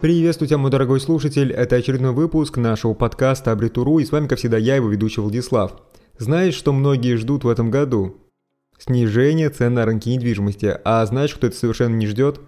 Приветствую 0.00 0.48
тебя, 0.48 0.56
мой 0.56 0.70
дорогой 0.70 0.98
слушатель, 0.98 1.52
это 1.52 1.76
очередной 1.76 2.12
выпуск 2.12 2.56
нашего 2.56 2.94
подкаста 2.94 3.52
Абритуру, 3.52 3.98
и 3.98 4.04
с 4.06 4.10
вами, 4.10 4.28
как 4.28 4.38
всегда, 4.38 4.56
я, 4.56 4.76
его 4.76 4.88
ведущий 4.88 5.20
Владислав. 5.20 5.74
Знаешь, 6.16 6.54
что 6.54 6.72
многие 6.72 7.16
ждут 7.16 7.44
в 7.44 7.48
этом 7.48 7.70
году? 7.70 8.16
Снижение 8.78 9.50
цен 9.50 9.74
на 9.74 9.84
рынке 9.84 10.08
недвижимости. 10.08 10.74
А 10.86 11.04
знаешь, 11.04 11.34
кто 11.34 11.48
это 11.48 11.56
совершенно 11.56 11.96
не 11.96 12.06
ждет? 12.06 12.40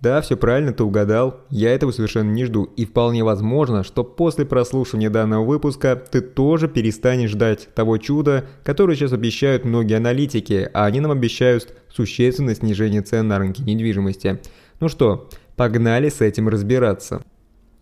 Да, 0.00 0.22
все 0.22 0.38
правильно, 0.38 0.72
ты 0.72 0.84
угадал. 0.84 1.40
Я 1.50 1.74
этого 1.74 1.90
совершенно 1.90 2.30
не 2.30 2.46
жду. 2.46 2.64
И 2.64 2.86
вполне 2.86 3.22
возможно, 3.22 3.84
что 3.84 4.02
после 4.02 4.46
прослушивания 4.46 5.10
данного 5.10 5.44
выпуска 5.44 5.96
ты 5.96 6.22
тоже 6.22 6.66
перестанешь 6.66 7.32
ждать 7.32 7.68
того 7.74 7.98
чуда, 7.98 8.46
которое 8.64 8.96
сейчас 8.96 9.12
обещают 9.12 9.66
многие 9.66 9.98
аналитики, 9.98 10.70
а 10.72 10.86
они 10.86 11.00
нам 11.00 11.10
обещают 11.10 11.74
существенное 11.92 12.54
снижение 12.54 13.02
цен 13.02 13.28
на 13.28 13.38
рынке 13.38 13.62
недвижимости. 13.64 14.40
Ну 14.80 14.88
что, 14.88 15.28
Погнали 15.56 16.10
с 16.10 16.20
этим 16.20 16.48
разбираться. 16.48 17.22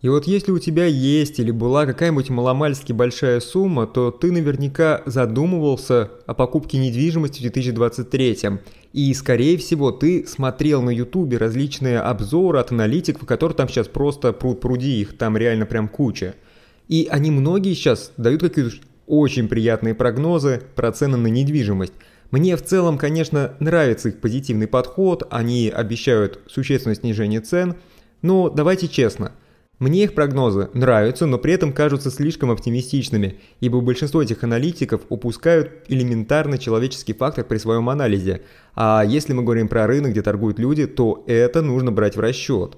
И 0.01 0.07
вот 0.07 0.27
если 0.27 0.51
у 0.51 0.59
тебя 0.59 0.85
есть 0.85 1.39
или 1.39 1.51
была 1.51 1.85
какая-нибудь 1.85 2.29
маломальски 2.29 2.93
большая 2.93 3.39
сумма, 3.39 3.87
то 3.87 4.11
ты 4.11 4.31
наверняка 4.31 5.01
задумывался 5.05 6.11
о 6.27 6.33
покупке 6.35 6.77
недвижимости 6.77 7.39
в 7.39 7.41
2023. 7.41 8.37
И, 8.93 9.13
скорее 9.13 9.57
всего, 9.57 9.91
ты 9.91 10.27
смотрел 10.27 10.81
на 10.83 10.91
ютубе 10.91 11.37
различные 11.37 11.99
обзоры 11.99 12.59
от 12.59 12.71
аналитиков, 12.71 13.25
которые 13.25 13.55
там 13.55 13.67
сейчас 13.67 13.87
просто 13.87 14.31
пруд 14.31 14.61
пруди, 14.61 15.01
их 15.01 15.17
там 15.17 15.35
реально 15.37 15.65
прям 15.65 15.87
куча. 15.87 16.35
И 16.87 17.07
они 17.09 17.31
многие 17.31 17.73
сейчас 17.73 18.11
дают 18.15 18.41
какие-то 18.41 18.75
очень 19.07 19.47
приятные 19.47 19.95
прогнозы 19.95 20.61
про 20.75 20.91
цены 20.91 21.17
на 21.17 21.27
недвижимость. 21.27 21.93
Мне 22.35 22.57
в 22.57 22.61
целом, 22.61 22.97
конечно, 22.97 23.53
нравится 23.61 24.09
их 24.09 24.19
позитивный 24.19 24.67
подход, 24.67 25.25
они 25.29 25.71
обещают 25.73 26.41
существенное 26.47 26.97
снижение 26.97 27.39
цен, 27.39 27.75
но 28.21 28.49
давайте 28.49 28.89
честно, 28.89 29.31
мне 29.79 30.03
их 30.03 30.13
прогнозы 30.13 30.69
нравятся, 30.73 31.27
но 31.27 31.37
при 31.37 31.53
этом 31.53 31.71
кажутся 31.71 32.11
слишком 32.11 32.51
оптимистичными, 32.51 33.39
ибо 33.61 33.79
большинство 33.79 34.21
этих 34.21 34.43
аналитиков 34.43 35.03
упускают 35.07 35.85
элементарный 35.87 36.57
человеческий 36.57 37.13
фактор 37.13 37.45
при 37.45 37.57
своем 37.57 37.87
анализе, 37.87 38.41
а 38.75 39.05
если 39.07 39.31
мы 39.31 39.41
говорим 39.41 39.69
про 39.69 39.87
рынок, 39.87 40.11
где 40.11 40.21
торгуют 40.21 40.59
люди, 40.59 40.87
то 40.87 41.23
это 41.27 41.61
нужно 41.61 41.93
брать 41.93 42.17
в 42.17 42.19
расчет. 42.19 42.75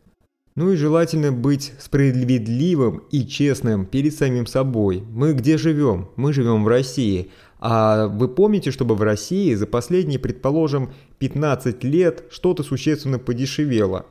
Ну 0.53 0.71
и 0.71 0.75
желательно 0.75 1.31
быть 1.31 1.73
справедливым 1.79 3.03
и 3.11 3.27
честным 3.27 3.85
перед 3.85 4.13
самим 4.15 4.47
собой. 4.47 5.03
Мы 5.11 5.33
где 5.33 5.55
живем? 5.57 6.09
Мы 6.15 6.31
живем 6.31 6.63
в 6.63 6.67
России– 6.67 7.31
а 7.59 8.07
вы 8.07 8.27
помните, 8.27 8.71
чтобы 8.71 8.95
в 8.95 9.01
России 9.01 9.53
за 9.53 9.67
последние, 9.67 10.19
предположим, 10.19 10.93
15 11.19 11.83
лет 11.83 12.25
что-то 12.29 12.63
существенно 12.63 13.19
подешевело? 13.19 14.05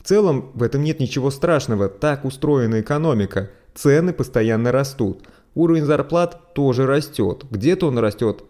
В 0.00 0.08
целом 0.08 0.52
в 0.54 0.62
этом 0.62 0.82
нет 0.82 1.00
ничего 1.00 1.30
страшного, 1.30 1.88
так 1.88 2.24
устроена 2.24 2.80
экономика. 2.80 3.50
Цены 3.74 4.12
постоянно 4.12 4.72
растут. 4.72 5.24
Уровень 5.54 5.84
зарплат 5.84 6.54
тоже 6.54 6.86
растет. 6.86 7.44
Где-то 7.50 7.88
он 7.88 7.98
растет 7.98 8.44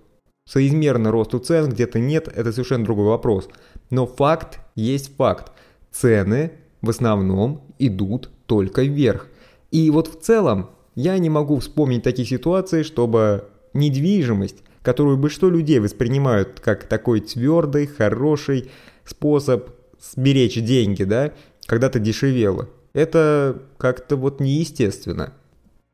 соизмерно 0.46 1.10
росту 1.10 1.38
цен, 1.38 1.68
где-то 1.68 1.98
нет, 1.98 2.28
это 2.28 2.52
совершенно 2.52 2.84
другой 2.84 3.06
вопрос. 3.06 3.48
Но 3.90 4.06
факт 4.06 4.60
есть 4.74 5.14
факт. 5.16 5.52
Цены 5.90 6.52
в 6.80 6.90
основном 6.90 7.62
идут 7.78 8.30
только 8.46 8.82
вверх. 8.82 9.28
И 9.70 9.90
вот 9.90 10.08
в 10.08 10.20
целом 10.20 10.70
я 10.94 11.18
не 11.18 11.28
могу 11.28 11.58
вспомнить 11.58 12.02
таких 12.02 12.28
ситуаций, 12.28 12.84
чтобы 12.84 13.44
недвижимость, 13.76 14.56
которую 14.82 15.16
большинство 15.16 15.48
людей 15.48 15.78
воспринимают 15.80 16.60
как 16.60 16.84
такой 16.84 17.20
твердый, 17.20 17.86
хороший 17.86 18.70
способ 19.04 19.70
сберечь 20.00 20.60
деньги, 20.62 21.04
да, 21.04 21.32
когда-то 21.66 21.98
дешевело. 21.98 22.68
Это 22.92 23.62
как-то 23.78 24.16
вот 24.16 24.40
неестественно. 24.40 25.32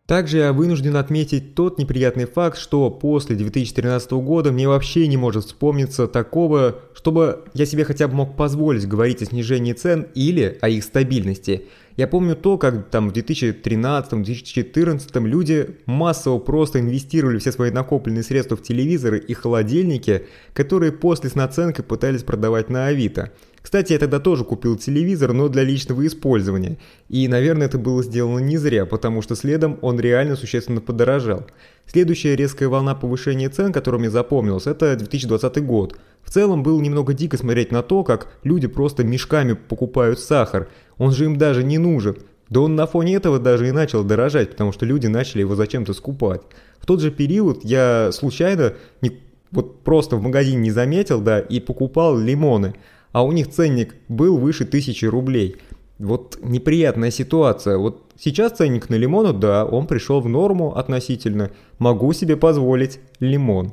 Также 0.06 0.38
я 0.38 0.52
вынужден 0.52 0.96
отметить 0.96 1.54
тот 1.54 1.78
неприятный 1.78 2.26
факт, 2.26 2.58
что 2.58 2.90
после 2.90 3.36
2013 3.36 4.10
года 4.12 4.52
мне 4.52 4.68
вообще 4.68 5.06
не 5.06 5.16
может 5.16 5.44
вспомниться 5.44 6.06
такого, 6.06 6.80
чтобы 6.92 7.44
я 7.54 7.66
себе 7.66 7.84
хотя 7.84 8.08
бы 8.08 8.14
мог 8.14 8.36
позволить 8.36 8.86
говорить 8.86 9.22
о 9.22 9.26
снижении 9.26 9.72
цен 9.72 10.06
или 10.14 10.58
о 10.60 10.68
их 10.68 10.84
стабильности– 10.84 11.66
я 11.96 12.08
помню 12.08 12.36
то, 12.36 12.58
как 12.58 12.90
там 12.90 13.08
в 13.10 13.12
2013-2014 13.12 15.26
люди 15.26 15.76
массово 15.86 16.38
просто 16.38 16.80
инвестировали 16.80 17.38
все 17.38 17.52
свои 17.52 17.70
накопленные 17.70 18.22
средства 18.22 18.56
в 18.56 18.62
телевизоры 18.62 19.18
и 19.18 19.34
холодильники, 19.34 20.26
которые 20.54 20.92
после 20.92 21.28
с 21.30 21.34
наценкой 21.34 21.84
пытались 21.84 22.22
продавать 22.22 22.70
на 22.70 22.86
Авито. 22.86 23.32
Кстати, 23.60 23.92
я 23.92 23.98
тогда 23.98 24.18
тоже 24.18 24.44
купил 24.44 24.76
телевизор, 24.76 25.32
но 25.32 25.48
для 25.48 25.62
личного 25.62 26.04
использования. 26.06 26.78
И, 27.08 27.28
наверное, 27.28 27.68
это 27.68 27.78
было 27.78 28.02
сделано 28.02 28.40
не 28.40 28.56
зря, 28.56 28.86
потому 28.86 29.22
что 29.22 29.36
следом 29.36 29.78
он 29.82 30.00
реально 30.00 30.34
существенно 30.34 30.80
подорожал. 30.80 31.46
Следующая 31.86 32.36
резкая 32.36 32.68
волна 32.68 32.94
повышения 32.94 33.48
цен, 33.48 33.72
которая 33.72 34.00
мне 34.00 34.10
запомнилась, 34.10 34.66
это 34.66 34.96
2020 34.96 35.64
год. 35.64 35.98
В 36.22 36.30
целом 36.30 36.62
было 36.62 36.80
немного 36.80 37.12
дико 37.12 37.36
смотреть 37.36 37.72
на 37.72 37.82
то, 37.82 38.04
как 38.04 38.28
люди 38.44 38.66
просто 38.66 39.04
мешками 39.04 39.52
покупают 39.54 40.20
сахар. 40.20 40.68
Он 40.98 41.12
же 41.12 41.24
им 41.26 41.36
даже 41.36 41.64
не 41.64 41.78
нужен. 41.78 42.16
Да 42.48 42.60
он 42.60 42.76
на 42.76 42.86
фоне 42.86 43.16
этого 43.16 43.38
даже 43.38 43.68
и 43.68 43.72
начал 43.72 44.04
дорожать, 44.04 44.50
потому 44.50 44.72
что 44.72 44.86
люди 44.86 45.06
начали 45.06 45.40
его 45.40 45.54
зачем-то 45.54 45.92
скупать. 45.94 46.42
В 46.78 46.86
тот 46.86 47.00
же 47.00 47.10
период 47.10 47.64
я 47.64 48.10
случайно, 48.12 48.74
не, 49.00 49.20
вот 49.50 49.82
просто 49.82 50.16
в 50.16 50.22
магазине 50.22 50.58
не 50.58 50.70
заметил, 50.70 51.20
да, 51.20 51.40
и 51.40 51.60
покупал 51.60 52.16
лимоны– 52.16 52.74
а 53.12 53.22
у 53.22 53.32
них 53.32 53.50
ценник 53.50 53.94
был 54.08 54.38
выше 54.38 54.64
тысячи 54.64 55.04
рублей. 55.04 55.56
Вот 56.02 56.36
неприятная 56.42 57.12
ситуация. 57.12 57.78
Вот 57.78 58.12
сейчас 58.18 58.52
ценник 58.52 58.88
на 58.88 58.96
лимону, 58.96 59.32
да, 59.32 59.64
он 59.64 59.86
пришел 59.86 60.20
в 60.20 60.28
норму 60.28 60.76
относительно. 60.76 61.52
Могу 61.78 62.12
себе 62.12 62.36
позволить 62.36 62.98
лимон. 63.20 63.72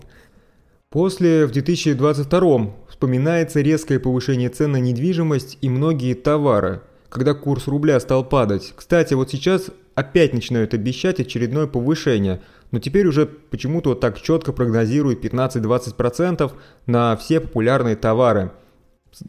После 0.91 1.47
в 1.47 1.51
2022 1.51 2.75
вспоминается 2.87 3.61
резкое 3.61 3.99
повышение 3.99 4.49
цен 4.49 4.73
на 4.73 4.77
недвижимость 4.77 5.57
и 5.61 5.69
многие 5.69 6.13
товары, 6.13 6.81
когда 7.09 7.33
курс 7.33 7.67
рубля 7.67 7.99
стал 7.99 8.23
падать. 8.23 8.73
Кстати, 8.75 9.15
вот 9.15 9.31
сейчас 9.31 9.71
опять 9.95 10.31
начинают 10.31 10.75
обещать 10.75 11.19
очередное 11.19 11.65
повышение, 11.65 12.41
но 12.69 12.77
теперь 12.79 13.07
уже 13.07 13.25
почему-то 13.25 13.95
так 13.95 14.21
четко 14.21 14.53
прогнозируют 14.53 15.25
15-20% 15.25 16.51
на 16.85 17.17
все 17.17 17.39
популярные 17.39 17.95
товары– 17.95 18.51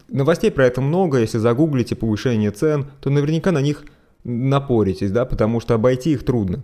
Новостей 0.09 0.51
про 0.51 0.67
это 0.67 0.81
много, 0.81 1.19
если 1.19 1.39
загуглите 1.39 1.97
повышение 1.97 2.51
цен, 2.51 2.87
то 3.01 3.11
наверняка 3.11 3.53
на 3.53 3.61
них 3.61 3.85
напоритесь, 4.25 5.11
да, 5.11 5.25
потому 5.25 5.61
что 5.61 5.75
обойти 5.75 6.13
их 6.13 6.25
трудно. 6.25 6.63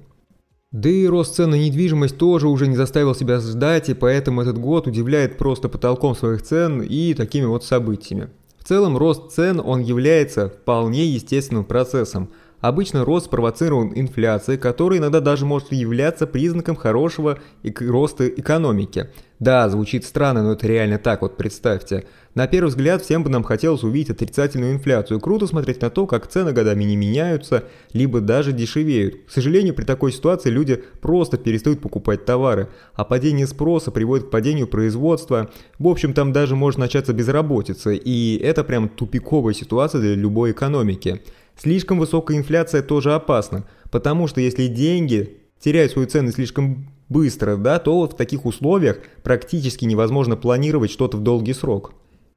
Да 0.72 0.90
и 0.90 1.06
рост 1.06 1.36
цен 1.36 1.50
на 1.50 1.54
недвижимость 1.54 2.18
тоже 2.18 2.48
уже 2.48 2.66
не 2.66 2.76
заставил 2.76 3.14
себя 3.14 3.40
ждать, 3.40 3.88
и 3.88 3.94
поэтому 3.94 4.42
этот 4.42 4.58
год 4.58 4.86
удивляет 4.86 5.38
просто 5.38 5.68
потолком 5.68 6.14
своих 6.14 6.42
цен 6.42 6.82
и 6.82 7.14
такими 7.14 7.46
вот 7.46 7.64
событиями. 7.64 8.28
В 8.58 8.64
целом 8.64 8.96
рост 8.98 9.30
цен 9.32 9.62
он 9.64 9.80
является 9.80 10.48
вполне 10.48 11.06
естественным 11.06 11.64
процессом. 11.64 12.30
Обычно 12.66 13.04
рост 13.04 13.26
спровоцирован 13.26 13.92
инфляцией, 13.94 14.58
которая 14.58 14.98
иногда 14.98 15.20
даже 15.20 15.46
может 15.46 15.70
являться 15.70 16.26
признаком 16.26 16.74
хорошего 16.74 17.38
роста 17.78 18.26
экономики. 18.26 19.08
Да, 19.38 19.68
звучит 19.68 20.04
странно, 20.04 20.42
но 20.42 20.54
это 20.54 20.66
реально 20.66 20.98
так, 20.98 21.22
вот 21.22 21.36
представьте. 21.36 22.06
На 22.34 22.48
первый 22.48 22.70
взгляд, 22.70 23.02
всем 23.02 23.22
бы 23.22 23.30
нам 23.30 23.44
хотелось 23.44 23.84
увидеть 23.84 24.10
отрицательную 24.10 24.72
инфляцию. 24.72 25.20
Круто 25.20 25.46
смотреть 25.46 25.80
на 25.80 25.90
то, 25.90 26.08
как 26.08 26.26
цены 26.26 26.52
годами 26.52 26.82
не 26.82 26.96
меняются, 26.96 27.62
либо 27.92 28.20
даже 28.20 28.50
дешевеют. 28.50 29.26
К 29.28 29.30
сожалению, 29.30 29.72
при 29.72 29.84
такой 29.84 30.10
ситуации 30.10 30.50
люди 30.50 30.82
просто 31.00 31.36
перестают 31.36 31.80
покупать 31.80 32.24
товары, 32.24 32.68
а 32.94 33.04
падение 33.04 33.46
спроса 33.46 33.92
приводит 33.92 34.26
к 34.26 34.30
падению 34.30 34.66
производства. 34.66 35.50
В 35.78 35.86
общем, 35.86 36.14
там 36.14 36.32
даже 36.32 36.56
может 36.56 36.80
начаться 36.80 37.12
безработица, 37.12 37.90
и 37.92 38.36
это 38.38 38.64
прям 38.64 38.88
тупиковая 38.88 39.54
ситуация 39.54 40.00
для 40.00 40.16
любой 40.16 40.50
экономики. 40.50 41.22
Слишком 41.56 41.98
высокая 41.98 42.36
инфляция 42.36 42.82
тоже 42.82 43.14
опасна, 43.14 43.64
потому 43.90 44.26
что 44.26 44.40
если 44.40 44.66
деньги 44.66 45.38
теряют 45.58 45.92
свою 45.92 46.06
ценность 46.06 46.36
слишком 46.36 46.90
быстро, 47.08 47.56
да, 47.56 47.78
то 47.78 48.06
в 48.06 48.16
таких 48.16 48.44
условиях 48.44 48.98
практически 49.22 49.84
невозможно 49.84 50.36
планировать 50.36 50.90
что-то 50.90 51.16
в 51.16 51.22
долгий 51.22 51.54
срок. 51.54 51.94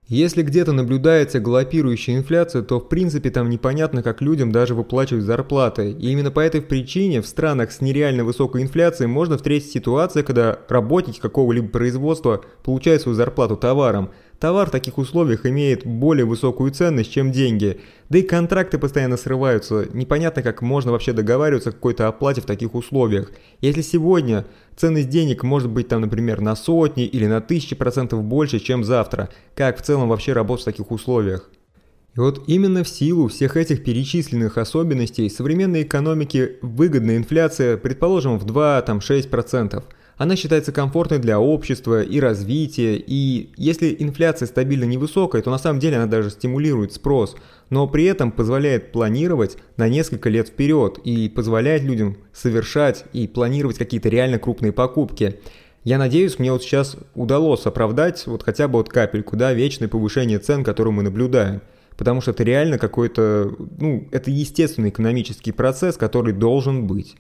Если 0.10 0.42
где-то 0.42 0.72
наблюдается 0.72 1.40
галопирующая 1.40 2.18
инфляция, 2.18 2.64
то 2.64 2.80
в 2.80 2.90
принципе 2.90 3.30
там 3.30 3.48
непонятно, 3.48 4.02
как 4.02 4.22
людям 4.22 4.52
даже 4.52 4.74
выплачивать 4.74 5.24
зарплаты. 5.24 5.92
И 5.92 6.12
именно 6.12 6.32
по 6.32 6.40
этой 6.40 6.64
причине 6.64 7.22
в 7.22 7.28
странах 7.28 7.72
с 7.72 7.80
нереально 7.80 8.24
высокой 8.24 8.64
инфляцией 8.64 9.08
можно 9.08 9.38
встретить 9.38 9.72
ситуацию, 9.72 10.26
когда 10.26 10.58
работники 10.68 11.20
какого-либо 11.20 11.68
производства 11.68 12.42
получают 12.64 13.04
свою 13.04 13.16
зарплату 13.16 13.56
товаром, 13.56 14.10
Товар 14.40 14.70
в 14.70 14.72
таких 14.72 14.98
условиях 14.98 15.46
имеет 15.46 15.86
более 15.86 16.26
высокую 16.26 16.72
ценность, 16.72 17.12
чем 17.12 17.34
деньги. 17.34 17.82
Да 18.08 18.20
и 18.20 18.22
контракты 18.22 18.78
постоянно 18.78 19.18
срываются. 19.18 19.88
Непонятно, 19.92 20.42
как 20.42 20.62
можно 20.62 20.94
вообще 20.94 21.12
договариваться 21.12 21.70
о 21.70 21.74
какой-то 21.74 22.08
оплате 22.08 22.40
в 22.40 22.46
таких 22.46 22.74
условиях. 22.74 23.32
Если 23.60 23.82
сегодня 23.82 24.46
ценность 24.78 25.10
денег 25.10 25.44
может 25.44 25.70
быть 25.70 25.90
там, 25.90 26.02
например, 26.02 26.40
на 26.40 26.56
сотни 26.56 27.06
или 27.06 27.28
на 27.28 27.42
тысячи 27.42 27.76
процентов 27.76 28.24
больше, 28.24 28.60
чем 28.60 28.86
завтра, 28.86 29.30
как 29.56 29.78
в 29.78 29.82
целом 29.82 30.08
вообще 30.08 30.32
работать 30.32 30.62
в 30.62 30.66
таких 30.66 30.90
условиях? 30.92 31.50
И 32.16 32.20
вот 32.22 32.44
именно 32.48 32.84
в 32.86 32.90
силу 32.90 33.28
всех 33.28 33.58
этих 33.58 33.84
перечисленных 33.84 34.58
особенностей 34.58 35.30
современной 35.30 35.84
экономики 35.84 36.58
выгодная 36.62 37.18
инфляция, 37.18 37.76
предположим, 37.76 38.40
в 38.40 38.46
2-6%. 38.46 39.84
Она 40.20 40.36
считается 40.36 40.74
комфортной 40.74 41.20
для 41.20 41.40
общества 41.40 42.04
и 42.04 42.20
развития, 42.20 42.98
и 42.98 43.52
если 43.56 43.96
инфляция 43.98 44.48
стабильно 44.48 44.84
невысокая, 44.84 45.42
то 45.42 45.50
на 45.50 45.58
самом 45.58 45.80
деле 45.80 45.96
она 45.96 46.08
даже 46.08 46.30
стимулирует 46.30 46.92
спрос, 46.92 47.38
но 47.70 47.88
при 47.88 48.04
этом 48.04 48.34
позволяет 48.34 48.92
планировать 48.92 49.56
на 49.78 49.88
несколько 49.88 50.28
лет 50.28 50.50
вперед 50.50 51.00
и 51.06 51.30
позволяет 51.30 51.84
людям 51.84 52.18
совершать 52.34 53.06
и 53.14 53.30
планировать 53.30 53.78
какие-то 53.78 54.10
реально 54.10 54.40
крупные 54.40 54.74
покупки. 54.74 55.40
Я 55.86 55.98
надеюсь, 55.98 56.38
мне 56.38 56.52
вот 56.52 56.64
сейчас 56.64 56.98
удалось 57.16 57.66
оправдать 57.66 58.28
вот 58.28 58.44
хотя 58.44 58.68
бы 58.68 58.80
вот 58.80 58.90
капельку, 58.90 59.38
да, 59.38 59.54
вечное 59.54 59.88
повышение 59.88 60.40
цен, 60.40 60.66
которое 60.66 60.92
мы 60.92 61.04
наблюдаем. 61.04 61.62
Потому 61.96 62.20
что 62.20 62.32
это 62.32 62.44
реально 62.44 62.78
какой-то, 62.78 63.56
ну, 63.80 64.06
это 64.12 64.32
естественный 64.32 64.90
экономический 64.90 65.54
процесс, 65.54 65.96
который 65.96 66.34
должен 66.34 66.88
быть. 66.88 67.16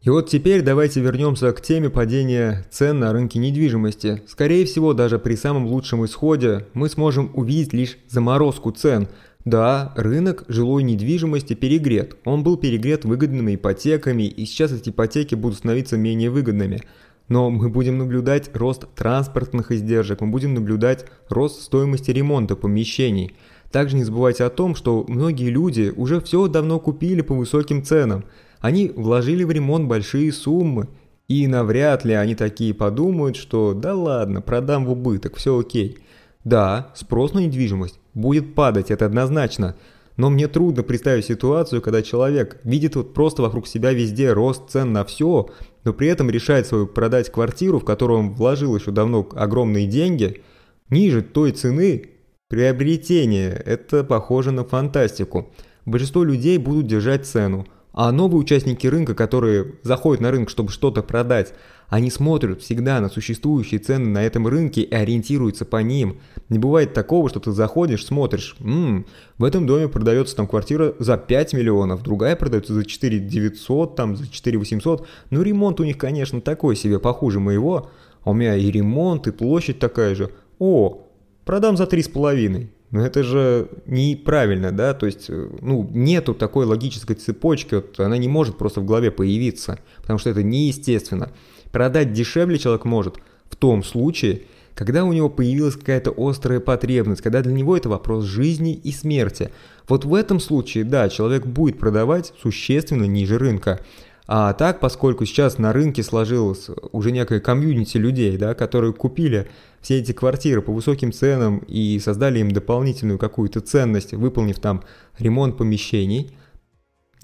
И 0.00 0.10
вот 0.10 0.28
теперь 0.28 0.62
давайте 0.62 1.00
вернемся 1.00 1.52
к 1.52 1.60
теме 1.60 1.90
падения 1.90 2.64
цен 2.70 3.00
на 3.00 3.12
рынке 3.12 3.40
недвижимости. 3.40 4.22
Скорее 4.28 4.64
всего, 4.64 4.94
даже 4.94 5.18
при 5.18 5.34
самом 5.34 5.66
лучшем 5.66 6.04
исходе 6.04 6.66
мы 6.72 6.88
сможем 6.88 7.32
увидеть 7.34 7.72
лишь 7.72 7.98
заморозку 8.08 8.70
цен. 8.70 9.08
Да, 9.44 9.92
рынок 9.96 10.44
жилой 10.46 10.84
недвижимости 10.84 11.54
перегрет. 11.54 12.16
Он 12.24 12.44
был 12.44 12.56
перегрет 12.56 13.04
выгодными 13.04 13.56
ипотеками, 13.56 14.22
и 14.22 14.46
сейчас 14.46 14.70
эти 14.72 14.90
ипотеки 14.90 15.34
будут 15.34 15.58
становиться 15.58 15.96
менее 15.96 16.30
выгодными. 16.30 16.82
Но 17.26 17.50
мы 17.50 17.68
будем 17.68 17.98
наблюдать 17.98 18.50
рост 18.54 18.86
транспортных 18.94 19.72
издержек, 19.72 20.20
мы 20.20 20.28
будем 20.28 20.54
наблюдать 20.54 21.06
рост 21.28 21.60
стоимости 21.60 22.12
ремонта 22.12 22.54
помещений. 22.54 23.34
Также 23.72 23.96
не 23.96 24.04
забывайте 24.04 24.44
о 24.44 24.50
том, 24.50 24.76
что 24.76 25.04
многие 25.08 25.50
люди 25.50 25.92
уже 25.94 26.20
все 26.20 26.46
давно 26.46 26.78
купили 26.78 27.20
по 27.20 27.34
высоким 27.34 27.82
ценам– 27.82 28.24
они 28.60 28.88
вложили 28.94 29.44
в 29.44 29.50
ремонт 29.50 29.86
большие 29.88 30.32
суммы, 30.32 30.88
и 31.28 31.46
навряд 31.46 32.04
ли 32.04 32.14
они 32.14 32.34
такие 32.34 32.72
подумают, 32.72 33.36
что 33.36 33.74
да 33.74 33.94
ладно, 33.94 34.40
продам 34.40 34.86
в 34.86 34.92
убыток, 34.92 35.36
все 35.36 35.58
окей. 35.58 35.98
Да, 36.44 36.92
спрос 36.94 37.34
на 37.34 37.40
недвижимость 37.40 38.00
будет 38.14 38.54
падать, 38.54 38.90
это 38.90 39.06
однозначно, 39.06 39.76
но 40.16 40.30
мне 40.30 40.48
трудно 40.48 40.82
представить 40.82 41.26
ситуацию, 41.26 41.80
когда 41.80 42.02
человек 42.02 42.60
видит 42.64 42.96
вот 42.96 43.14
просто 43.14 43.42
вокруг 43.42 43.68
себя 43.68 43.92
везде 43.92 44.32
рост 44.32 44.70
цен 44.70 44.92
на 44.92 45.04
все, 45.04 45.48
но 45.84 45.92
при 45.92 46.08
этом 46.08 46.28
решает 46.28 46.66
свою 46.66 46.86
продать 46.86 47.30
квартиру, 47.30 47.78
в 47.78 47.84
которую 47.84 48.18
он 48.18 48.34
вложил 48.34 48.74
еще 48.74 48.90
давно 48.90 49.28
огромные 49.36 49.86
деньги, 49.86 50.42
ниже 50.90 51.22
той 51.22 51.52
цены 51.52 52.10
приобретения. 52.48 53.50
Это 53.50 54.02
похоже 54.02 54.50
на 54.50 54.64
фантастику. 54.64 55.52
Большинство 55.84 56.24
людей 56.24 56.58
будут 56.58 56.86
держать 56.86 57.26
цену, 57.26 57.66
а 58.00 58.12
новые 58.12 58.38
участники 58.38 58.86
рынка, 58.86 59.16
которые 59.16 59.74
заходят 59.82 60.20
на 60.20 60.30
рынок, 60.30 60.50
чтобы 60.50 60.70
что-то 60.70 61.02
продать, 61.02 61.52
они 61.88 62.12
смотрят 62.12 62.62
всегда 62.62 63.00
на 63.00 63.08
существующие 63.08 63.80
цены 63.80 64.06
на 64.10 64.22
этом 64.22 64.46
рынке 64.46 64.82
и 64.82 64.94
ориентируются 64.94 65.64
по 65.64 65.78
ним. 65.82 66.20
Не 66.48 66.60
бывает 66.60 66.94
такого, 66.94 67.28
что 67.28 67.40
ты 67.40 67.50
заходишь, 67.50 68.06
смотришь, 68.06 68.54
«Ммм, 68.60 69.04
в 69.38 69.42
этом 69.42 69.66
доме 69.66 69.88
продается 69.88 70.36
там 70.36 70.46
квартира 70.46 70.94
за 71.00 71.16
5 71.16 71.54
миллионов, 71.54 72.04
другая 72.04 72.36
продается 72.36 72.72
за 72.72 72.84
4 72.84 73.18
900, 73.18 73.96
там 73.96 74.16
за 74.16 74.28
4 74.30 74.58
800. 74.58 75.04
Ну 75.30 75.42
ремонт 75.42 75.80
у 75.80 75.84
них, 75.84 75.98
конечно, 75.98 76.40
такой 76.40 76.76
себе, 76.76 77.00
похуже 77.00 77.40
моего, 77.40 77.90
а 78.22 78.30
у 78.30 78.32
меня 78.32 78.54
и 78.54 78.70
ремонт, 78.70 79.26
и 79.26 79.32
площадь 79.32 79.80
такая 79.80 80.14
же. 80.14 80.30
О, 80.60 81.02
продам 81.44 81.76
за 81.76 81.82
3,5. 81.82 82.68
Но 82.90 83.04
это 83.04 83.22
же 83.22 83.68
неправильно, 83.86 84.72
да, 84.72 84.94
то 84.94 85.06
есть, 85.06 85.26
э, 85.28 85.48
ну, 85.60 85.88
нету 85.92 86.34
такой 86.34 86.64
логической 86.64 87.16
цепочки, 87.16 87.76
вот 87.76 88.00
она 88.00 88.16
не 88.16 88.28
может 88.28 88.56
просто 88.56 88.80
в 88.80 88.86
голове 88.86 89.10
появиться, 89.10 89.78
потому 90.00 90.18
что 90.18 90.30
это 90.30 90.42
неестественно. 90.42 91.30
Продать 91.70 92.14
дешевле 92.14 92.58
человек 92.58 92.86
может 92.86 93.16
в 93.50 93.56
том 93.56 93.84
случае, 93.84 94.42
когда 94.74 95.04
у 95.04 95.12
него 95.12 95.28
появилась 95.28 95.74
какая-то 95.74 96.14
острая 96.16 96.60
потребность, 96.60 97.20
когда 97.20 97.42
для 97.42 97.52
него 97.52 97.76
это 97.76 97.88
вопрос 97.88 98.24
жизни 98.24 98.74
и 98.74 98.92
смерти. 98.92 99.50
Вот 99.88 100.04
в 100.04 100.14
этом 100.14 100.40
случае, 100.40 100.84
да, 100.84 101.08
человек 101.08 101.44
будет 101.44 101.78
продавать 101.78 102.32
существенно 102.40 103.04
ниже 103.04 103.38
рынка. 103.38 103.80
А 104.30 104.52
так, 104.52 104.78
поскольку 104.78 105.24
сейчас 105.24 105.56
на 105.56 105.72
рынке 105.72 106.02
сложилось 106.02 106.68
уже 106.92 107.12
некое 107.12 107.40
комьюнити 107.40 107.96
людей, 107.96 108.36
да, 108.36 108.54
которые 108.54 108.92
купили 108.92 109.48
все 109.80 110.00
эти 110.00 110.12
квартиры 110.12 110.60
по 110.60 110.70
высоким 110.70 111.12
ценам 111.12 111.58
и 111.66 111.98
создали 111.98 112.40
им 112.40 112.50
дополнительную 112.50 113.18
какую-то 113.18 113.62
ценность, 113.62 114.12
выполнив 114.12 114.58
там 114.58 114.84
ремонт 115.18 115.56
помещений, 115.56 116.36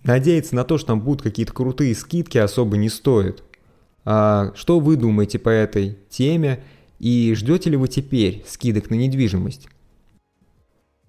надеяться 0.02 0.56
на 0.56 0.64
то, 0.64 0.78
что 0.78 0.88
там 0.88 1.02
будут 1.02 1.20
какие-то 1.20 1.52
крутые 1.52 1.94
скидки 1.94 2.38
особо 2.38 2.78
не 2.78 2.88
стоит. 2.88 3.42
А 4.06 4.52
что 4.54 4.80
вы 4.80 4.96
думаете 4.96 5.38
по 5.38 5.50
этой 5.50 5.98
теме 6.08 6.64
и 7.00 7.34
ждете 7.34 7.68
ли 7.68 7.76
вы 7.76 7.88
теперь 7.88 8.42
скидок 8.46 8.88
на 8.88 8.94
недвижимость? 8.94 9.68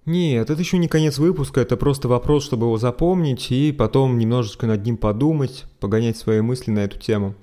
Нет, 0.06 0.50
это 0.50 0.60
еще 0.62 0.78
не 0.78 0.88
конец 0.88 1.18
выпуска, 1.18 1.62
это 1.62 1.78
просто 1.78 2.08
вопрос, 2.08 2.46
чтобы 2.46 2.68
его 2.68 2.78
запомнить 2.78 3.52
и 3.52 3.72
потом 3.72 4.20
немножечко 4.20 4.68
над 4.68 4.86
ним 4.86 4.98
подумать, 4.98 5.66
погонять 5.80 6.16
свои 6.16 6.42
мысли 6.42 6.70
на 6.70 6.80
эту 6.80 7.00
тему. 7.00 7.34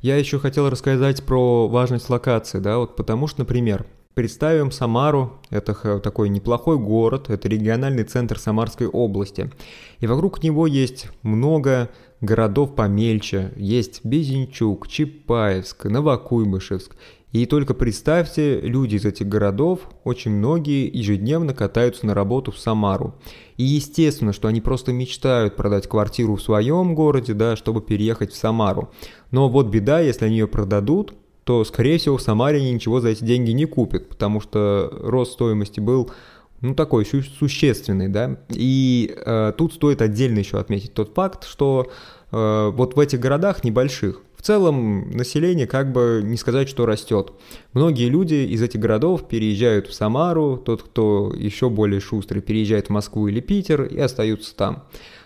Я 0.00 0.16
еще 0.16 0.38
хотел 0.38 0.70
рассказать 0.70 1.24
про 1.24 1.66
важность 1.66 2.08
локации, 2.10 2.60
да, 2.60 2.78
вот 2.78 2.94
потому 2.94 3.26
что, 3.26 3.40
например, 3.40 3.84
Представим 4.14 4.70
Самару, 4.70 5.40
это 5.50 5.98
такой 5.98 6.28
неплохой 6.28 6.78
город, 6.78 7.30
это 7.30 7.48
региональный 7.48 8.04
центр 8.04 8.38
Самарской 8.38 8.86
области. 8.86 9.50
И 9.98 10.06
вокруг 10.06 10.40
него 10.44 10.68
есть 10.68 11.08
много 11.22 11.90
городов 12.20 12.76
помельче, 12.76 13.50
есть 13.56 14.04
Безенчук, 14.04 14.86
Чапаевск, 14.86 15.86
Новокуйбышевск. 15.86 16.94
И 17.34 17.46
только 17.46 17.74
представьте, 17.74 18.60
люди 18.60 18.94
из 18.94 19.04
этих 19.04 19.26
городов, 19.26 19.80
очень 20.04 20.30
многие 20.30 20.88
ежедневно 20.96 21.52
катаются 21.52 22.06
на 22.06 22.14
работу 22.14 22.52
в 22.52 22.58
Самару. 22.60 23.16
И 23.56 23.64
естественно, 23.64 24.32
что 24.32 24.46
они 24.46 24.60
просто 24.60 24.92
мечтают 24.92 25.56
продать 25.56 25.88
квартиру 25.88 26.36
в 26.36 26.42
своем 26.42 26.94
городе, 26.94 27.34
да, 27.34 27.56
чтобы 27.56 27.82
переехать 27.82 28.30
в 28.30 28.36
Самару. 28.36 28.92
Но 29.32 29.48
вот 29.48 29.66
беда, 29.66 29.98
если 29.98 30.26
они 30.26 30.36
ее 30.36 30.46
продадут, 30.46 31.14
то, 31.42 31.64
скорее 31.64 31.98
всего, 31.98 32.18
в 32.18 32.22
Самаре 32.22 32.58
они 32.58 32.70
ничего 32.70 33.00
за 33.00 33.08
эти 33.08 33.24
деньги 33.24 33.50
не 33.50 33.64
купят, 33.64 34.08
потому 34.08 34.40
что 34.40 34.96
рост 35.02 35.32
стоимости 35.32 35.80
был 35.80 36.12
ну, 36.60 36.76
такой 36.76 37.04
су- 37.04 37.22
существенный, 37.22 38.06
да. 38.06 38.38
И 38.50 39.12
э, 39.26 39.52
тут 39.58 39.74
стоит 39.74 40.02
отдельно 40.02 40.38
еще 40.38 40.60
отметить 40.60 40.94
тот 40.94 41.12
факт, 41.12 41.42
что 41.48 41.90
э, 42.30 42.70
вот 42.72 42.94
в 42.94 43.00
этих 43.00 43.18
городах 43.18 43.64
небольших, 43.64 44.22
целом 44.44 45.10
население 45.10 45.66
как 45.66 45.90
бы 45.90 46.20
не 46.22 46.36
сказать, 46.36 46.68
что 46.68 46.86
растет. 46.86 47.32
Многие 47.72 48.08
люди 48.08 48.34
из 48.34 48.62
этих 48.62 48.78
городов 48.78 49.26
переезжают 49.26 49.86
в 49.86 49.94
Самару, 49.94 50.56
тот, 50.56 50.82
кто 50.82 51.32
еще 51.34 51.70
более 51.70 52.00
шустрый, 52.00 52.42
переезжает 52.42 52.88
в 52.88 52.90
Москву 52.90 53.26
или 53.28 53.40
Питер 53.40 53.84
и 53.84 53.98
остаются 53.98 54.54
там. 54.54 54.84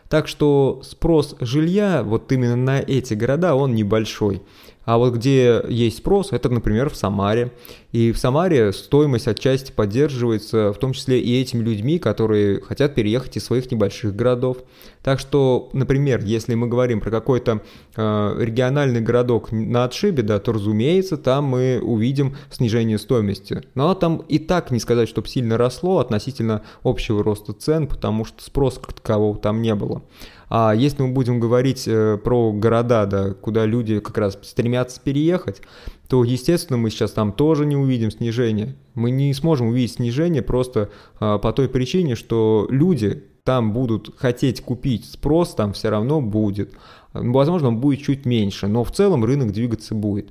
Так 0.09 0.27
что 0.27 0.81
спрос 0.85 1.37
жилья 1.41 2.03
вот 2.03 2.33
именно 2.33 2.57
на 2.57 2.81
эти 2.81 3.15
города, 3.15 3.55
он 3.55 3.75
небольшой. 3.75 4.41
А 4.89 4.97
вот 4.97 5.17
где 5.17 5.63
есть 5.69 5.99
спрос, 5.99 6.33
это, 6.33 6.49
например, 6.49 6.89
в 6.89 6.97
Самаре. 6.97 7.53
И 7.93 8.11
в 8.11 8.17
Самаре 8.17 8.73
стоимость 8.73 9.29
отчасти 9.29 9.71
поддерживается, 9.71 10.73
в 10.73 10.79
том 10.79 10.95
числе 10.95 11.21
и 11.21 11.39
этими 11.39 11.63
людьми, 11.63 11.99
которые 11.99 12.63
хотят 12.63 12.95
переехать 12.95 13.37
из 13.37 13.45
своих 13.45 13.71
небольших 13.71 14.17
городов. 14.17 14.57
Так 15.03 15.21
что, 15.21 15.69
например, 15.75 16.25
если 16.25 16.55
мы 16.55 16.69
говорим 16.69 17.03
про 17.03 17.11
какой-то 17.11 17.61
э, 17.97 18.35
региональный 18.39 19.03
городок 19.03 19.53
на 19.53 19.85
отшибе, 19.85 20.23
да, 20.23 20.39
то, 20.39 20.55
разумеется, 20.55 21.19
там 21.19 21.45
мы 21.45 21.81
увидим 21.83 22.35
снижение 22.51 22.97
стоимости. 22.97 23.61
Но 23.75 23.95
там 23.95 24.25
и 24.29 24.39
так 24.39 24.71
не 24.71 24.81
сказать, 24.81 25.11
чтобы 25.11 25.29
сильно 25.29 25.59
росло 25.59 25.99
относительно 25.99 26.63
общего 26.83 27.23
роста 27.23 27.53
цен, 27.53 27.89
потому 27.89 28.25
что 28.25 28.43
спроса 28.43 28.81
как 28.81 28.95
такового 28.95 29.37
там 29.37 29.61
не 29.61 29.75
было. 29.75 30.03
А 30.51 30.73
если 30.73 31.03
мы 31.03 31.09
будем 31.09 31.41
говорить 31.41 31.87
э, 31.87 32.19
про 32.23 32.53
города, 32.53 33.07
да, 33.07 33.35
куда 33.35 33.67
люди 33.67 34.01
как 34.01 34.17
раз 34.19 34.39
стремятся 34.43 35.01
переехать, 35.01 35.61
то, 36.09 36.25
естественно, 36.25 36.79
мы 36.79 36.91
сейчас 36.91 37.13
там 37.13 37.33
тоже 37.33 37.67
не 37.67 37.77
увидим 37.77 38.11
снижения. 38.11 38.75
Мы 38.95 39.11
не 39.11 39.33
сможем 39.35 39.69
увидеть 39.69 39.97
снижение 39.97 40.43
просто 40.43 40.89
а, 41.21 41.39
по 41.39 41.53
той 41.53 41.69
причине, 41.69 42.15
что 42.15 42.67
люди 42.71 43.25
там 43.45 43.73
будут 43.73 44.15
хотеть 44.17 44.63
купить, 44.63 45.05
спрос 45.05 45.55
там 45.55 45.75
все 45.75 45.91
равно 45.91 46.23
будет. 46.23 46.73
Возможно, 47.13 47.69
он 47.69 47.79
будет 47.79 48.01
чуть 48.01 48.25
меньше, 48.25 48.69
но 48.69 48.85
в 48.85 48.91
целом 48.91 49.25
рынок 49.25 49.53
двигаться 49.53 49.95
будет. 49.95 50.31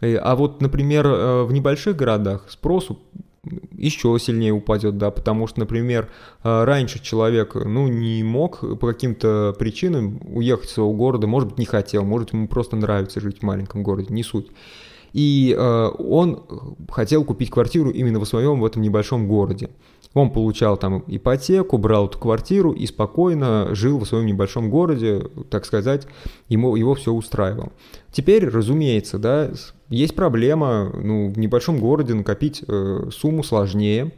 Э, 0.00 0.16
а 0.16 0.36
вот, 0.36 0.60
например, 0.60 1.06
э, 1.06 1.42
в 1.44 1.52
небольших 1.52 1.96
городах 1.96 2.46
спросу 2.48 2.98
еще 3.72 4.16
сильнее 4.20 4.52
упадет, 4.52 4.98
да, 4.98 5.10
потому 5.10 5.46
что, 5.46 5.60
например, 5.60 6.08
э, 6.42 6.64
раньше 6.64 7.02
человек, 7.02 7.54
ну, 7.54 7.88
не 7.88 8.22
мог 8.22 8.60
по 8.78 8.86
каким-то 8.88 9.54
причинам 9.58 10.20
уехать 10.24 10.66
из 10.66 10.72
своего 10.72 10.92
города, 10.92 11.26
может 11.26 11.50
быть, 11.50 11.58
не 11.58 11.66
хотел, 11.66 12.04
может, 12.04 12.32
ему 12.32 12.48
просто 12.48 12.76
нравится 12.76 13.20
жить 13.20 13.40
в 13.40 13.42
маленьком 13.42 13.82
городе, 13.82 14.12
не 14.12 14.22
суть. 14.22 14.50
И 15.14 15.54
э, 15.56 15.90
он 15.98 16.42
хотел 16.90 17.24
купить 17.24 17.48
квартиру 17.48 17.90
именно 17.90 18.18
в 18.18 18.24
своем 18.26 18.60
в 18.60 18.64
этом 18.64 18.82
небольшом 18.82 19.28
городе. 19.28 19.70
Он 20.12 20.30
получал 20.30 20.76
там 20.76 21.04
ипотеку, 21.06 21.78
брал 21.78 22.08
эту 22.08 22.18
квартиру 22.18 22.72
и 22.72 22.84
спокойно 22.86 23.74
жил 23.74 24.00
в 24.00 24.06
своем 24.06 24.26
небольшом 24.26 24.70
городе, 24.70 25.24
так 25.50 25.64
сказать, 25.66 26.08
ему, 26.48 26.74
его 26.74 26.94
все 26.94 27.12
устраивало. 27.12 27.72
Теперь, 28.12 28.48
разумеется, 28.48 29.18
да, 29.18 29.50
есть 29.88 30.16
проблема, 30.16 30.90
ну, 30.92 31.28
в 31.28 31.38
небольшом 31.38 31.78
городе 31.78 32.14
накопить 32.14 32.64
э, 32.66 33.08
сумму 33.12 33.44
сложнее, 33.44 34.12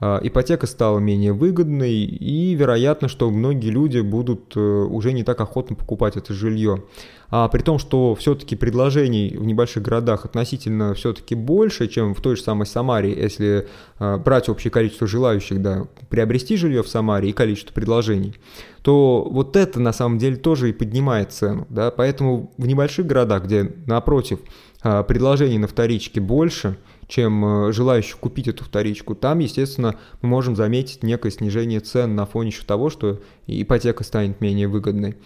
ипотека 0.00 0.66
стала 0.66 0.98
менее 0.98 1.32
выгодной, 1.32 1.92
и 1.92 2.54
вероятно, 2.54 3.08
что 3.08 3.30
многие 3.30 3.70
люди 3.70 3.98
будут 3.98 4.56
э, 4.56 4.60
уже 4.60 5.12
не 5.12 5.24
так 5.24 5.40
охотно 5.40 5.74
покупать 5.74 6.16
это 6.16 6.32
жилье. 6.32 6.84
А 7.30 7.48
при 7.48 7.60
том, 7.60 7.78
что 7.78 8.14
все-таки 8.14 8.56
предложений 8.56 9.36
в 9.36 9.44
небольших 9.44 9.82
городах 9.82 10.24
относительно 10.24 10.94
все-таки 10.94 11.34
больше, 11.34 11.88
чем 11.88 12.14
в 12.14 12.20
той 12.22 12.36
же 12.36 12.42
самой 12.42 12.66
Самаре, 12.66 13.12
если 13.12 13.68
э, 13.98 14.16
брать 14.18 14.48
общее 14.48 14.70
количество 14.70 15.06
желающих 15.06 15.60
да, 15.60 15.86
приобрести 16.08 16.56
жилье 16.56 16.82
в 16.82 16.88
Самаре 16.88 17.28
и 17.30 17.32
количество 17.32 17.74
предложений, 17.74 18.36
то 18.82 19.28
вот 19.30 19.56
это 19.56 19.80
на 19.80 19.92
самом 19.92 20.18
деле 20.18 20.36
тоже 20.36 20.70
и 20.70 20.72
поднимает 20.72 21.32
цену. 21.32 21.66
Да? 21.68 21.90
Поэтому 21.90 22.52
в 22.56 22.66
небольших 22.66 23.06
городах, 23.06 23.44
где 23.44 23.74
напротив 23.86 24.38
э, 24.82 25.02
предложений 25.02 25.58
на 25.58 25.66
вторичке 25.66 26.20
больше, 26.20 26.76
чем 27.08 27.44
э, 27.68 27.72
желающих 27.72 28.18
купить 28.18 28.46
эту 28.46 28.62
вторичку, 28.64 29.14
там, 29.14 29.40
естественно, 29.40 29.96
мы 30.20 30.28
можем 30.28 30.54
заметить 30.54 31.02
некое 31.02 31.30
снижение 31.30 31.80
цен 31.80 32.14
на 32.14 32.26
фоне 32.26 32.50
еще 32.50 32.62
того, 32.64 32.90
что 32.90 33.20
ипотека 33.46 34.04
станет 34.04 34.40
менее 34.40 34.68
выгодной. 34.68 35.16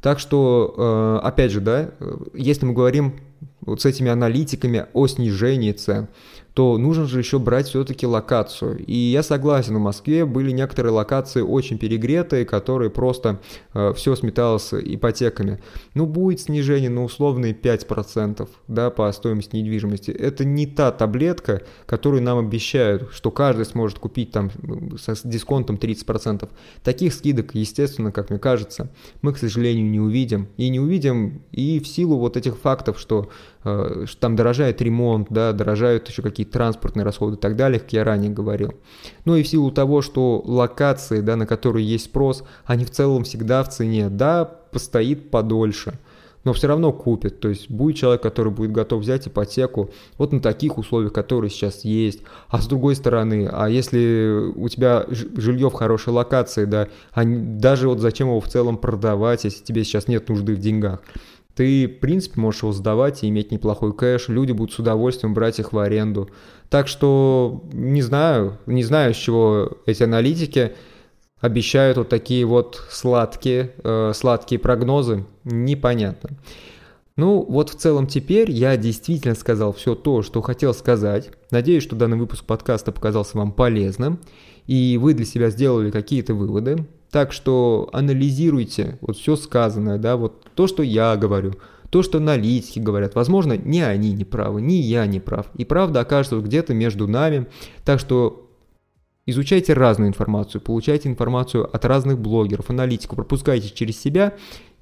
Так 0.00 0.18
что, 0.18 1.20
э, 1.22 1.26
опять 1.26 1.50
же, 1.50 1.60
да, 1.60 1.90
э, 1.98 2.16
если 2.34 2.66
мы 2.66 2.74
говорим 2.74 3.14
вот 3.60 3.82
с 3.82 3.86
этими 3.86 4.10
аналитиками 4.10 4.86
о 4.92 5.06
снижении 5.06 5.72
цен, 5.72 6.08
то 6.54 6.76
нужно 6.76 7.06
же 7.06 7.18
еще 7.18 7.38
брать 7.38 7.68
все-таки 7.68 8.06
локацию. 8.06 8.84
И 8.84 8.94
я 8.94 9.22
согласен, 9.22 9.76
в 9.76 9.80
Москве 9.80 10.26
были 10.26 10.50
некоторые 10.50 10.92
локации 10.92 11.40
очень 11.40 11.78
перегретые, 11.78 12.44
которые 12.44 12.90
просто 12.90 13.40
э, 13.72 13.94
все 13.96 14.14
сметалось 14.16 14.74
ипотеками. 14.74 15.62
Ну, 15.94 16.06
будет 16.06 16.40
снижение 16.40 16.90
на 16.90 17.04
условные 17.04 17.54
5% 17.54 18.48
да, 18.68 18.90
по 18.90 19.10
стоимости 19.12 19.56
недвижимости. 19.56 20.10
Это 20.10 20.44
не 20.44 20.66
та 20.66 20.92
таблетка, 20.92 21.62
которую 21.86 22.22
нам 22.22 22.38
обещают, 22.38 23.10
что 23.12 23.30
каждый 23.30 23.64
сможет 23.64 23.98
купить 23.98 24.30
там 24.30 24.50
с 24.98 25.22
дисконтом 25.24 25.76
30%. 25.76 26.48
Таких 26.84 27.14
скидок, 27.14 27.54
естественно, 27.54 28.12
как 28.12 28.28
мне 28.28 28.38
кажется, 28.38 28.90
мы, 29.22 29.32
к 29.32 29.38
сожалению, 29.38 29.88
не 29.90 30.00
увидим. 30.00 30.48
И 30.58 30.68
не 30.68 30.80
увидим 30.80 31.42
и 31.50 31.80
в 31.80 31.88
силу 31.88 32.18
вот 32.18 32.36
этих 32.36 32.58
фактов, 32.58 32.98
что, 33.00 33.30
э, 33.64 34.04
там 34.20 34.36
дорожает 34.36 34.82
ремонт, 34.82 35.28
да, 35.30 35.52
дорожают 35.52 36.08
еще 36.08 36.22
какие 36.22 36.42
какие-то 36.42 36.52
транспортные 36.52 37.04
расходы 37.04 37.36
и 37.36 37.38
так 37.38 37.56
далее, 37.56 37.78
как 37.78 37.92
я 37.92 38.04
ранее 38.04 38.30
говорил. 38.30 38.74
Ну 39.24 39.36
и 39.36 39.42
в 39.42 39.48
силу 39.48 39.70
того, 39.70 40.02
что 40.02 40.42
локации, 40.44 41.20
да, 41.20 41.36
на 41.36 41.46
которые 41.46 41.86
есть 41.86 42.06
спрос, 42.06 42.42
они 42.64 42.84
в 42.84 42.90
целом 42.90 43.24
всегда 43.24 43.62
в 43.62 43.68
цене, 43.68 44.08
да, 44.08 44.44
постоит 44.44 45.30
подольше, 45.30 45.98
но 46.44 46.52
все 46.52 46.66
равно 46.66 46.92
купит. 46.92 47.38
То 47.40 47.48
есть 47.48 47.70
будет 47.70 47.96
человек, 47.96 48.22
который 48.22 48.52
будет 48.52 48.72
готов 48.72 49.02
взять 49.02 49.28
ипотеку 49.28 49.90
вот 50.18 50.32
на 50.32 50.40
таких 50.40 50.78
условиях, 50.78 51.12
которые 51.12 51.50
сейчас 51.50 51.84
есть. 51.84 52.22
А 52.48 52.60
с 52.60 52.66
другой 52.66 52.96
стороны, 52.96 53.48
а 53.52 53.68
если 53.68 54.52
у 54.54 54.68
тебя 54.68 55.06
жилье 55.08 55.70
в 55.70 55.74
хорошей 55.74 56.12
локации, 56.12 56.64
да, 56.64 56.88
а 57.12 57.22
даже 57.24 57.88
вот 57.88 58.00
зачем 58.00 58.28
его 58.28 58.40
в 58.40 58.48
целом 58.48 58.76
продавать, 58.76 59.44
если 59.44 59.62
тебе 59.62 59.84
сейчас 59.84 60.08
нет 60.08 60.28
нужды 60.28 60.54
в 60.54 60.58
деньгах? 60.58 61.00
Ты, 61.54 61.86
в 61.86 62.00
принципе, 62.00 62.40
можешь 62.40 62.62
его 62.62 62.72
сдавать 62.72 63.22
и 63.22 63.28
иметь 63.28 63.50
неплохой 63.50 63.94
кэш, 63.94 64.28
люди 64.28 64.52
будут 64.52 64.74
с 64.74 64.78
удовольствием 64.78 65.34
брать 65.34 65.58
их 65.58 65.72
в 65.72 65.78
аренду. 65.78 66.30
Так 66.70 66.88
что 66.88 67.64
не 67.72 68.00
знаю, 68.00 68.58
не 68.66 68.82
знаю, 68.82 69.12
с 69.12 69.18
чего 69.18 69.78
эти 69.84 70.02
аналитики 70.02 70.72
обещают 71.40 71.98
вот 71.98 72.08
такие 72.08 72.46
вот 72.46 72.82
сладкие, 72.88 73.72
э, 73.84 74.12
сладкие 74.14 74.58
прогнозы, 74.58 75.26
непонятно. 75.44 76.30
Ну, 77.16 77.44
вот 77.46 77.68
в 77.68 77.74
целом 77.74 78.06
теперь 78.06 78.50
я 78.50 78.76
действительно 78.78 79.34
сказал 79.34 79.74
все 79.74 79.94
то, 79.94 80.22
что 80.22 80.40
хотел 80.40 80.72
сказать. 80.72 81.30
Надеюсь, 81.50 81.82
что 81.82 81.94
данный 81.94 82.16
выпуск 82.16 82.44
подкаста 82.44 82.90
показался 82.90 83.36
вам 83.36 83.52
полезным, 83.52 84.18
и 84.66 84.98
вы 84.98 85.12
для 85.12 85.26
себя 85.26 85.50
сделали 85.50 85.90
какие-то 85.90 86.34
выводы. 86.34 86.86
Так 87.12 87.32
что 87.32 87.90
анализируйте 87.92 88.98
вот 89.02 89.18
все 89.18 89.36
сказанное, 89.36 89.98
да, 89.98 90.16
вот 90.16 90.48
то, 90.54 90.66
что 90.66 90.82
я 90.82 91.14
говорю, 91.16 91.52
то, 91.90 92.02
что 92.02 92.16
аналитики 92.16 92.78
говорят. 92.78 93.14
Возможно, 93.14 93.52
ни 93.52 93.80
они 93.80 94.14
не 94.14 94.24
правы, 94.24 94.62
ни 94.62 94.72
я 94.72 95.04
не 95.04 95.20
прав. 95.20 95.50
И 95.58 95.66
правда 95.66 96.00
окажется 96.00 96.38
где-то 96.38 96.72
между 96.72 97.06
нами. 97.06 97.48
Так 97.84 98.00
что 98.00 98.48
изучайте 99.26 99.74
разную 99.74 100.08
информацию, 100.08 100.62
получайте 100.62 101.10
информацию 101.10 101.68
от 101.70 101.84
разных 101.84 102.18
блогеров, 102.18 102.70
аналитиков, 102.70 103.16
пропускайте 103.16 103.68
через 103.68 104.00
себя 104.00 104.32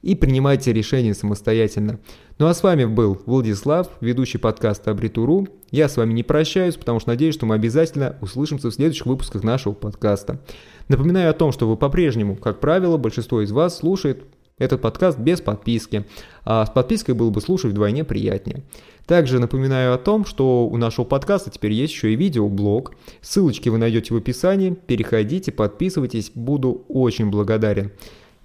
и 0.02 0.14
принимайте 0.14 0.72
решения 0.72 1.14
самостоятельно. 1.14 2.00
Ну 2.38 2.46
а 2.46 2.54
с 2.54 2.62
вами 2.62 2.84
был 2.84 3.20
Владислав, 3.26 3.88
ведущий 4.00 4.38
подкаста 4.38 4.92
Абритуру. 4.92 5.48
Я 5.70 5.88
с 5.88 5.96
вами 5.96 6.12
не 6.12 6.22
прощаюсь, 6.22 6.76
потому 6.76 7.00
что 7.00 7.10
надеюсь, 7.10 7.34
что 7.34 7.46
мы 7.46 7.54
обязательно 7.54 8.16
услышимся 8.20 8.70
в 8.70 8.74
следующих 8.74 9.06
выпусках 9.06 9.42
нашего 9.42 9.72
подкаста. 9.72 10.40
Напоминаю 10.88 11.30
о 11.30 11.34
том, 11.34 11.52
что 11.52 11.68
вы 11.68 11.76
по-прежнему, 11.76 12.36
как 12.36 12.60
правило, 12.60 12.96
большинство 12.96 13.42
из 13.42 13.52
вас 13.52 13.78
слушает 13.78 14.24
этот 14.58 14.80
подкаст 14.80 15.18
без 15.18 15.40
подписки, 15.40 16.04
а 16.44 16.66
с 16.66 16.70
подпиской 16.70 17.14
было 17.14 17.30
бы 17.30 17.40
слушать 17.40 17.72
вдвойне 17.72 18.04
приятнее. 18.04 18.62
Также 19.06 19.38
напоминаю 19.38 19.94
о 19.94 19.98
том, 19.98 20.24
что 20.24 20.68
у 20.68 20.76
нашего 20.76 21.04
подкаста 21.04 21.50
теперь 21.50 21.72
есть 21.72 21.92
еще 21.92 22.12
и 22.12 22.16
видеоблог. 22.16 22.92
Ссылочки 23.22 23.68
вы 23.68 23.78
найдете 23.78 24.14
в 24.14 24.16
описании. 24.16 24.70
Переходите, 24.70 25.50
подписывайтесь, 25.50 26.30
буду 26.34 26.84
очень 26.88 27.30
благодарен. 27.30 27.90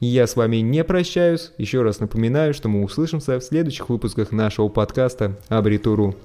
Я 0.05 0.27
с 0.27 0.35
вами 0.35 0.57
не 0.57 0.83
прощаюсь. 0.83 1.51
Еще 1.57 1.81
раз 1.81 1.99
напоминаю, 1.99 2.53
что 2.53 2.69
мы 2.69 2.83
услышимся 2.83 3.39
в 3.39 3.43
следующих 3.43 3.89
выпусках 3.89 4.31
нашего 4.31 4.67
подкаста 4.67 5.35
Абритуру. 5.49 6.15